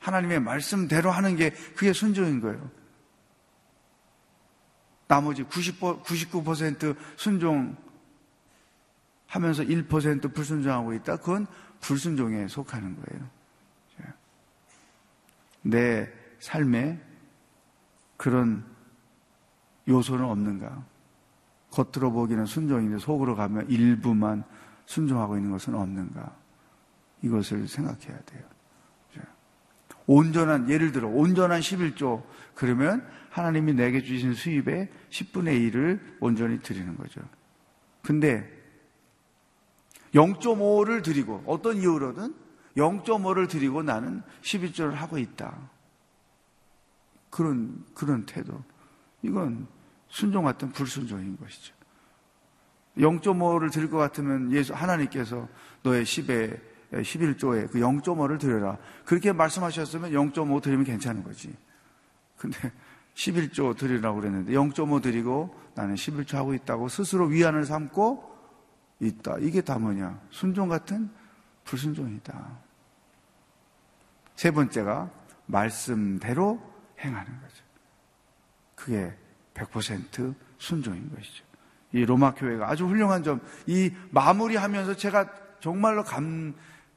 [0.00, 2.70] 하나님의 말씀대로 하는 게 그게 순종인 거예요.
[5.06, 7.76] 나머지 90, 99% 순종
[9.26, 11.16] 하면서 1% 불순종하고 있다.
[11.16, 11.46] 그건
[11.80, 13.38] 불순종에 속하는 거예요.
[15.62, 17.00] 내 삶에
[18.16, 18.64] 그런
[19.86, 20.84] 요소는 없는가?
[21.78, 24.42] 겉으로 보기는 순종인데 속으로 가면 일부만
[24.86, 26.34] 순종하고 있는 것은 없는가?
[27.22, 28.42] 이것을 생각해야 돼요.
[30.06, 32.24] 온전한, 예를 들어, 온전한 11조,
[32.54, 37.20] 그러면 하나님이 내게 주신 수입의 10분의 1을 온전히 드리는 거죠.
[38.02, 38.50] 근데
[40.14, 42.34] 0.5를 드리고, 어떤 이유로든
[42.74, 45.54] 0.5를 드리고 나는 11조를 하고 있다.
[47.28, 48.64] 그런, 그런 태도.
[49.20, 49.66] 이건
[50.08, 51.74] 순종 같은 불순종인 것이죠.
[52.96, 55.48] 0.5를 드릴 것 같으면 예수, 하나님께서
[55.82, 56.60] 너의 10에
[56.92, 58.78] 11조에 그 0.5를 드려라.
[59.04, 61.54] 그렇게 말씀하셨으면 0.5 드리면 괜찮은 거지.
[62.36, 62.72] 근데
[63.14, 68.36] 11조 드리라고 그랬는데 0.5 드리고 나는 11조 하고 있다고 스스로 위안을 삼고
[69.00, 69.38] 있다.
[69.40, 70.20] 이게 다 뭐냐?
[70.30, 71.10] 순종 같은
[71.64, 72.58] 불순종이다.
[74.34, 75.10] 세 번째가
[75.46, 76.60] 말씀대로
[77.00, 77.64] 행하는 거죠.
[78.74, 79.16] 그게
[79.58, 81.44] 100% 순종인 것이죠.
[81.92, 85.30] 이 로마 교회가 아주 훌륭한 점, 이 마무리하면서 제가
[85.60, 86.54] 정말로 감,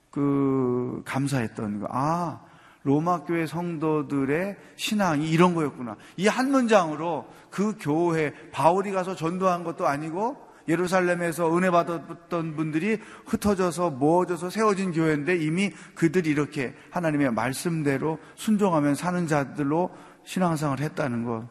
[0.09, 1.88] 그, 감사했던 거.
[1.89, 2.41] 아,
[2.84, 5.95] 로마 교회 성도들의 신앙이 이런 거였구나.
[6.18, 13.91] 이 한 문장으로 그 교회, 바울이 가서 전도한 것도 아니고, 예루살렘에서 은혜 받았던 분들이 흩어져서
[13.91, 19.89] 모어져서 세워진 교회인데 이미 그들이 이렇게 하나님의 말씀대로 순종하면 사는 자들로
[20.24, 21.47] 신앙생활을 했다는 것.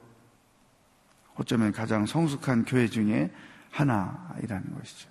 [1.41, 3.31] 어쩌면 가장 성숙한 교회 중에
[3.71, 5.09] 하나이라는 것이죠.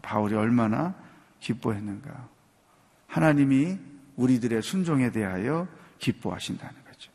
[0.00, 0.94] 바울이 얼마나
[1.40, 2.28] 기뻐했는가.
[3.08, 3.76] 하나님이
[4.14, 5.66] 우리들의 순종에 대하여
[5.98, 7.10] 기뻐하신다는 거죠.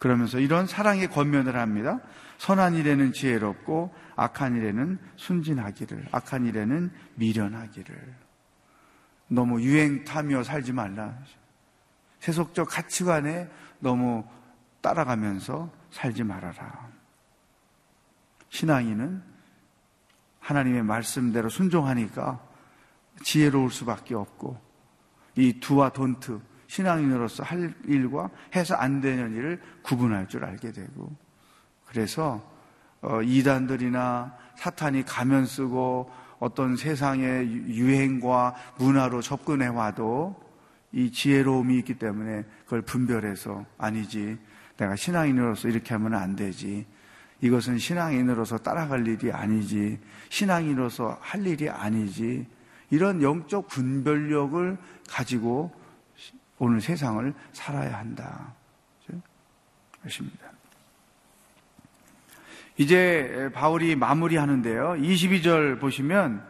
[0.00, 2.00] 그러면서 이런 사랑의 권면을 합니다.
[2.38, 8.16] 선한 일에는 지혜롭고 악한 일에는 순진하기를, 악한 일에는 미련하기를.
[9.28, 11.16] 너무 유행 타며 살지 말라.
[12.18, 14.24] 세속적 가치관에 너무
[14.80, 16.90] 따라가면서 살지 말아라.
[18.48, 19.22] 신앙인은
[20.40, 22.40] 하나님의 말씀대로 순종하니까
[23.22, 24.60] 지혜로울 수밖에 없고
[25.36, 31.14] 이 두와 돈트 신앙인으로서 할 일과 해서 안 되는 일을 구분할 줄 알게 되고
[31.86, 32.42] 그래서
[33.02, 40.40] 어, 이단들이나 사탄이 가면 쓰고 어떤 세상의 유행과 문화로 접근해 와도
[40.92, 44.38] 이 지혜로움이 있기 때문에 그걸 분별해서 아니지
[44.82, 46.84] 내가 신앙인으로서 이렇게 하면 안 되지
[47.40, 52.46] 이것은 신앙인으로서 따라갈 일이 아니지 신앙인으로서 할 일이 아니지
[52.90, 54.76] 이런 영적 분별력을
[55.08, 55.72] 가지고
[56.58, 58.54] 오늘 세상을 살아야 한다.
[60.00, 60.50] 그렇습니다.
[62.76, 64.96] 이제 바울이 마무리하는데요.
[64.98, 66.44] 22절 보시면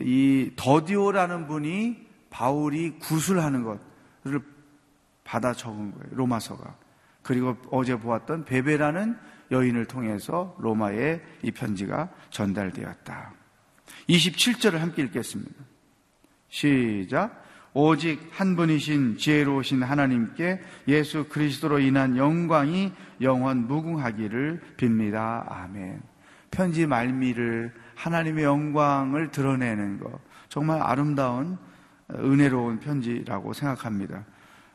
[0.00, 4.40] 이 더디오라는 분이 바울이 구술하는 것을
[5.24, 6.08] 받아 적은 거예요.
[6.12, 6.87] 로마서가.
[7.28, 9.14] 그리고 어제 보았던 베베라는
[9.50, 13.32] 여인을 통해서 로마에 이 편지가 전달되었다.
[14.08, 15.52] 27절을 함께 읽겠습니다.
[16.48, 17.44] 시작.
[17.74, 25.44] 오직 한 분이신 지혜로우신 하나님께 예수 그리스도로 인한 영광이 영원 무궁하기를 빕니다.
[25.52, 26.00] 아멘.
[26.50, 30.18] 편지 말미를 하나님의 영광을 드러내는 것.
[30.48, 31.58] 정말 아름다운
[32.10, 34.24] 은혜로운 편지라고 생각합니다.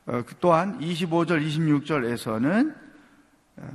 [0.06, 2.76] 어, 그 또한 25절, 26절에서는
[3.58, 3.68] 어,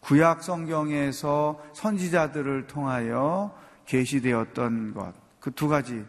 [0.00, 5.14] 구약 성경에서 선지자들을 통하여 계시되었던 것.
[5.40, 6.04] 그 두 가지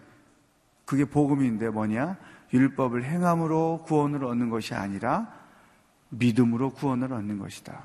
[0.86, 2.18] 그게 복음인데 뭐냐?
[2.54, 5.34] 율법을 행함으로 구원을 얻는 것이 아니라
[6.10, 7.84] 믿음으로 구원을 얻는 것이다.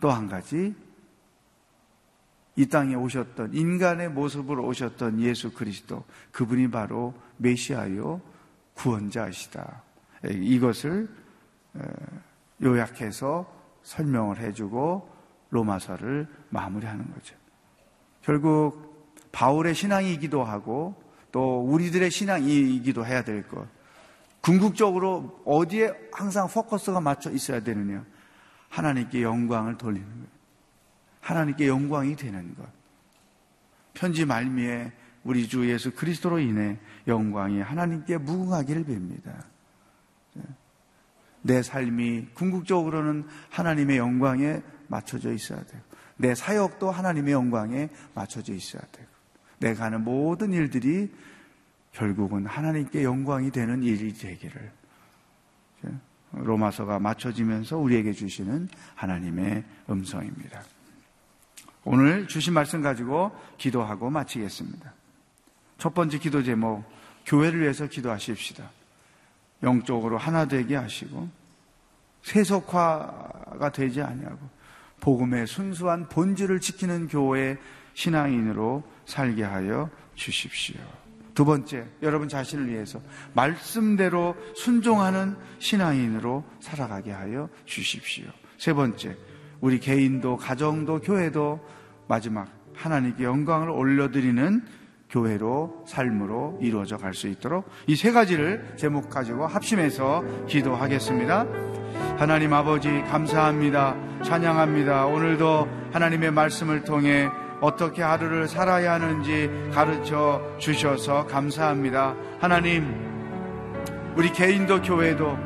[0.00, 0.74] 또 한 가지,
[2.56, 8.20] 이 땅에 오셨던 인간의 모습으로 오셨던 예수 그리스도 그분이 바로 메시아요
[8.74, 9.82] 구원자이시다.
[10.24, 11.08] 이것을
[12.62, 13.50] 요약해서
[13.82, 15.08] 설명을 해주고
[15.50, 17.36] 로마서를 마무리하는 거죠.
[18.22, 18.88] 결국
[19.32, 23.66] 바울의 신앙이기도 하고 또 우리들의 신앙이기도 해야 될 것.
[24.40, 28.04] 궁극적으로 어디에 항상 포커스가 맞춰 있어야 되느냐?
[28.68, 30.26] 하나님께 영광을 돌리는 거예요.
[31.20, 32.66] 하나님께 영광이 되는 것.
[33.94, 34.92] 편지 말미에
[35.24, 39.44] 우리 주 예수 그리스도로 인해 영광이 하나님께 무궁하기를 빕니다.
[41.42, 45.82] 내 삶이 궁극적으로는 하나님의 영광에 맞춰져 있어야 되고,
[46.16, 49.08] 내 사역도 하나님의 영광에 맞춰져 있어야 되고,
[49.58, 51.12] 내가 하는 모든 일들이
[51.92, 54.78] 결국은 하나님께 영광이 되는 일이 되기를.
[56.32, 60.62] 로마서가 맞춰지면서 우리에게 주시는 하나님의 음성입니다.
[61.84, 64.92] 오늘 주신 말씀 가지고 기도하고 마치겠습니다.
[65.78, 66.84] 첫 번째 기도 제목,
[67.24, 68.68] 교회를 위해서 기도하십시다.
[69.62, 71.28] 영적으로 하나 되게 하시고,
[72.22, 74.38] 세속화가 되지 아니하고,
[75.00, 77.56] 복음의 순수한 본질을 지키는 교회
[77.94, 80.80] 신앙인으로 살게 하여 주십시오.
[81.34, 83.00] 두 번째, 여러분 자신을 위해서
[83.32, 88.26] 말씀대로 순종하는 신앙인으로 살아가게 하여 주십시오.
[88.56, 89.16] 세 번째,
[89.60, 91.64] 우리 개인도 가정도 교회도
[92.08, 94.64] 마지막 하나님께 영광을 올려드리는
[95.10, 101.46] 교회로 삶으로 이루어져 갈 수 있도록 이 세 가지를 제목 가지고 합심해서 기도하겠습니다.
[102.18, 103.96] 하나님 아버지 감사합니다.
[104.22, 105.06] 찬양합니다.
[105.06, 107.28] 오늘도 하나님의 말씀을 통해
[107.60, 112.14] 어떻게 하루를 살아야 하는지 가르쳐 주셔서 감사합니다.
[112.40, 112.94] 하나님,
[114.16, 115.36] 우리 개인도 교회도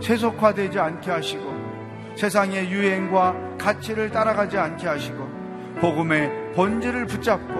[0.00, 1.50] 세속화되지 않게 하시고
[2.16, 5.28] 세상의 유행과 가치를 따라가지 않게 하시고
[5.80, 7.59] 복음의 본질을 붙잡고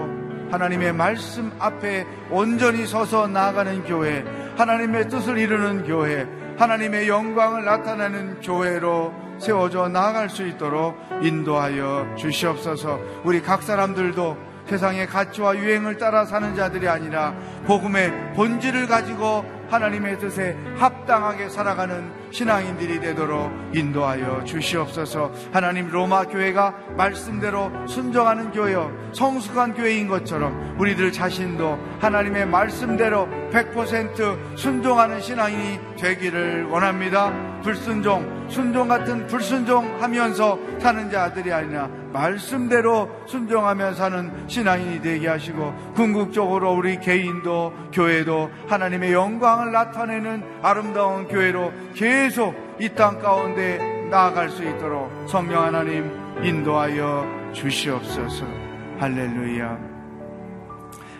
[0.50, 4.24] 하나님의 말씀 앞에 온전히 서서 나아가는 교회,
[4.56, 6.26] 하나님의 뜻을 이루는 교회,
[6.58, 13.00] 하나님의 영광을 나타내는 교회로 세워져 나아갈 수 있도록 인도하여 주시옵소서.
[13.24, 14.36] 우리 각 사람들도
[14.66, 17.34] 세상의 가치와 유행을 따라 사는 자들이 아니라
[17.66, 25.32] 복음의 본질을 가지고 하나님의 뜻에 합당하게 살아가는 신앙인들이 되도록 인도하여 주시옵소서.
[25.52, 35.20] 하나님 로마 교회가 말씀대로 순종하는 교회요 성숙한 교회인 것처럼 우리들 자신도 하나님의 말씀대로 100% 순종하는
[35.20, 37.32] 신앙인이 되기를 원합니다.
[37.62, 46.98] 불순종, 순종 같은 불순종하면서 사는 자들이 아니라 말씀대로 순종하며 사는 신앙인이 되게 하시고 궁극적으로 우리
[47.00, 53.78] 개인도 교회도 하나님의 영광을 나타내는 아름다운 교회로 계속 이 땅 가운데
[54.10, 56.10] 나아갈 수 있도록 성령 하나님
[56.42, 58.46] 인도하여 주시옵소서.
[58.98, 59.78] 할렐루야.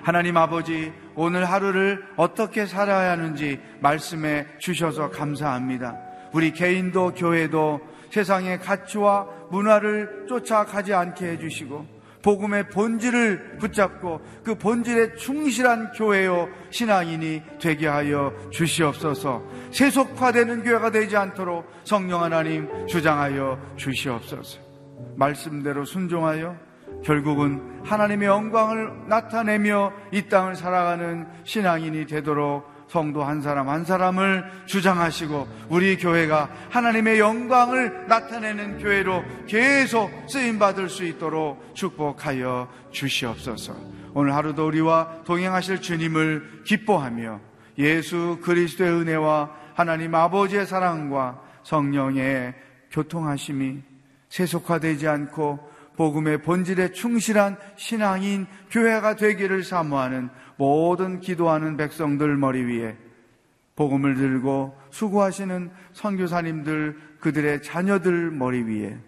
[0.03, 5.99] 하나님 아버지, 오늘 하루를 어떻게 살아야 하는지 말씀해 주셔서 감사합니다.
[6.33, 7.81] 우리 개인도 교회도
[8.11, 17.87] 세상의 가치와 문화를 쫓아가지 않게 해주시고 복음의 본질을 붙잡고 그 본질에 충실한 교회요 신앙인이 되게
[17.87, 19.43] 하여 주시옵소서.
[19.71, 24.61] 세속화되는 교회가 되지 않도록 성령 하나님 주장하여 주시옵소서.
[25.17, 26.57] 말씀대로 순종하여
[27.05, 35.47] 결국은 하나님의 영광을 나타내며 이 땅을 살아가는 신앙인이 되도록 성도 한 사람 한 사람을 주장하시고
[35.69, 43.77] 우리 교회가 하나님의 영광을 나타내는 교회로 계속 쓰임 받을 수 있도록 축복하여 주시옵소서.
[44.13, 47.41] 오늘 하루도 우리와 동행하실 주님을 기뻐하며
[47.79, 52.55] 예수 그리스도의 은혜와 하나님 아버지의 사랑과 성령의
[52.91, 53.83] 교통하심이
[54.31, 60.31] 세속화되지 않고 복음의 본질에 충실한 신앙인 교회가 되기를 사모하는
[60.61, 62.95] 모든 기도하는 백성들 머리 위에
[63.77, 68.99] 복음을 들고 수고하시는 선교사님들 그들의 자녀들 머리 위에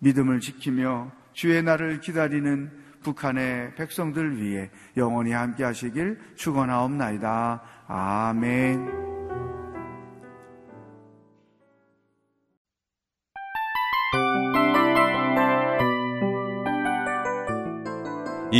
[0.00, 2.72] 믿음을 지키며 주의 날을 기다리는
[3.04, 7.62] 북한의 백성들 위해 영원히 함께 하시길 축원하옵나이다.
[7.86, 9.31] 아멘.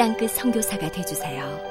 [0.00, 1.69] 땅끝 성교사가 되주세요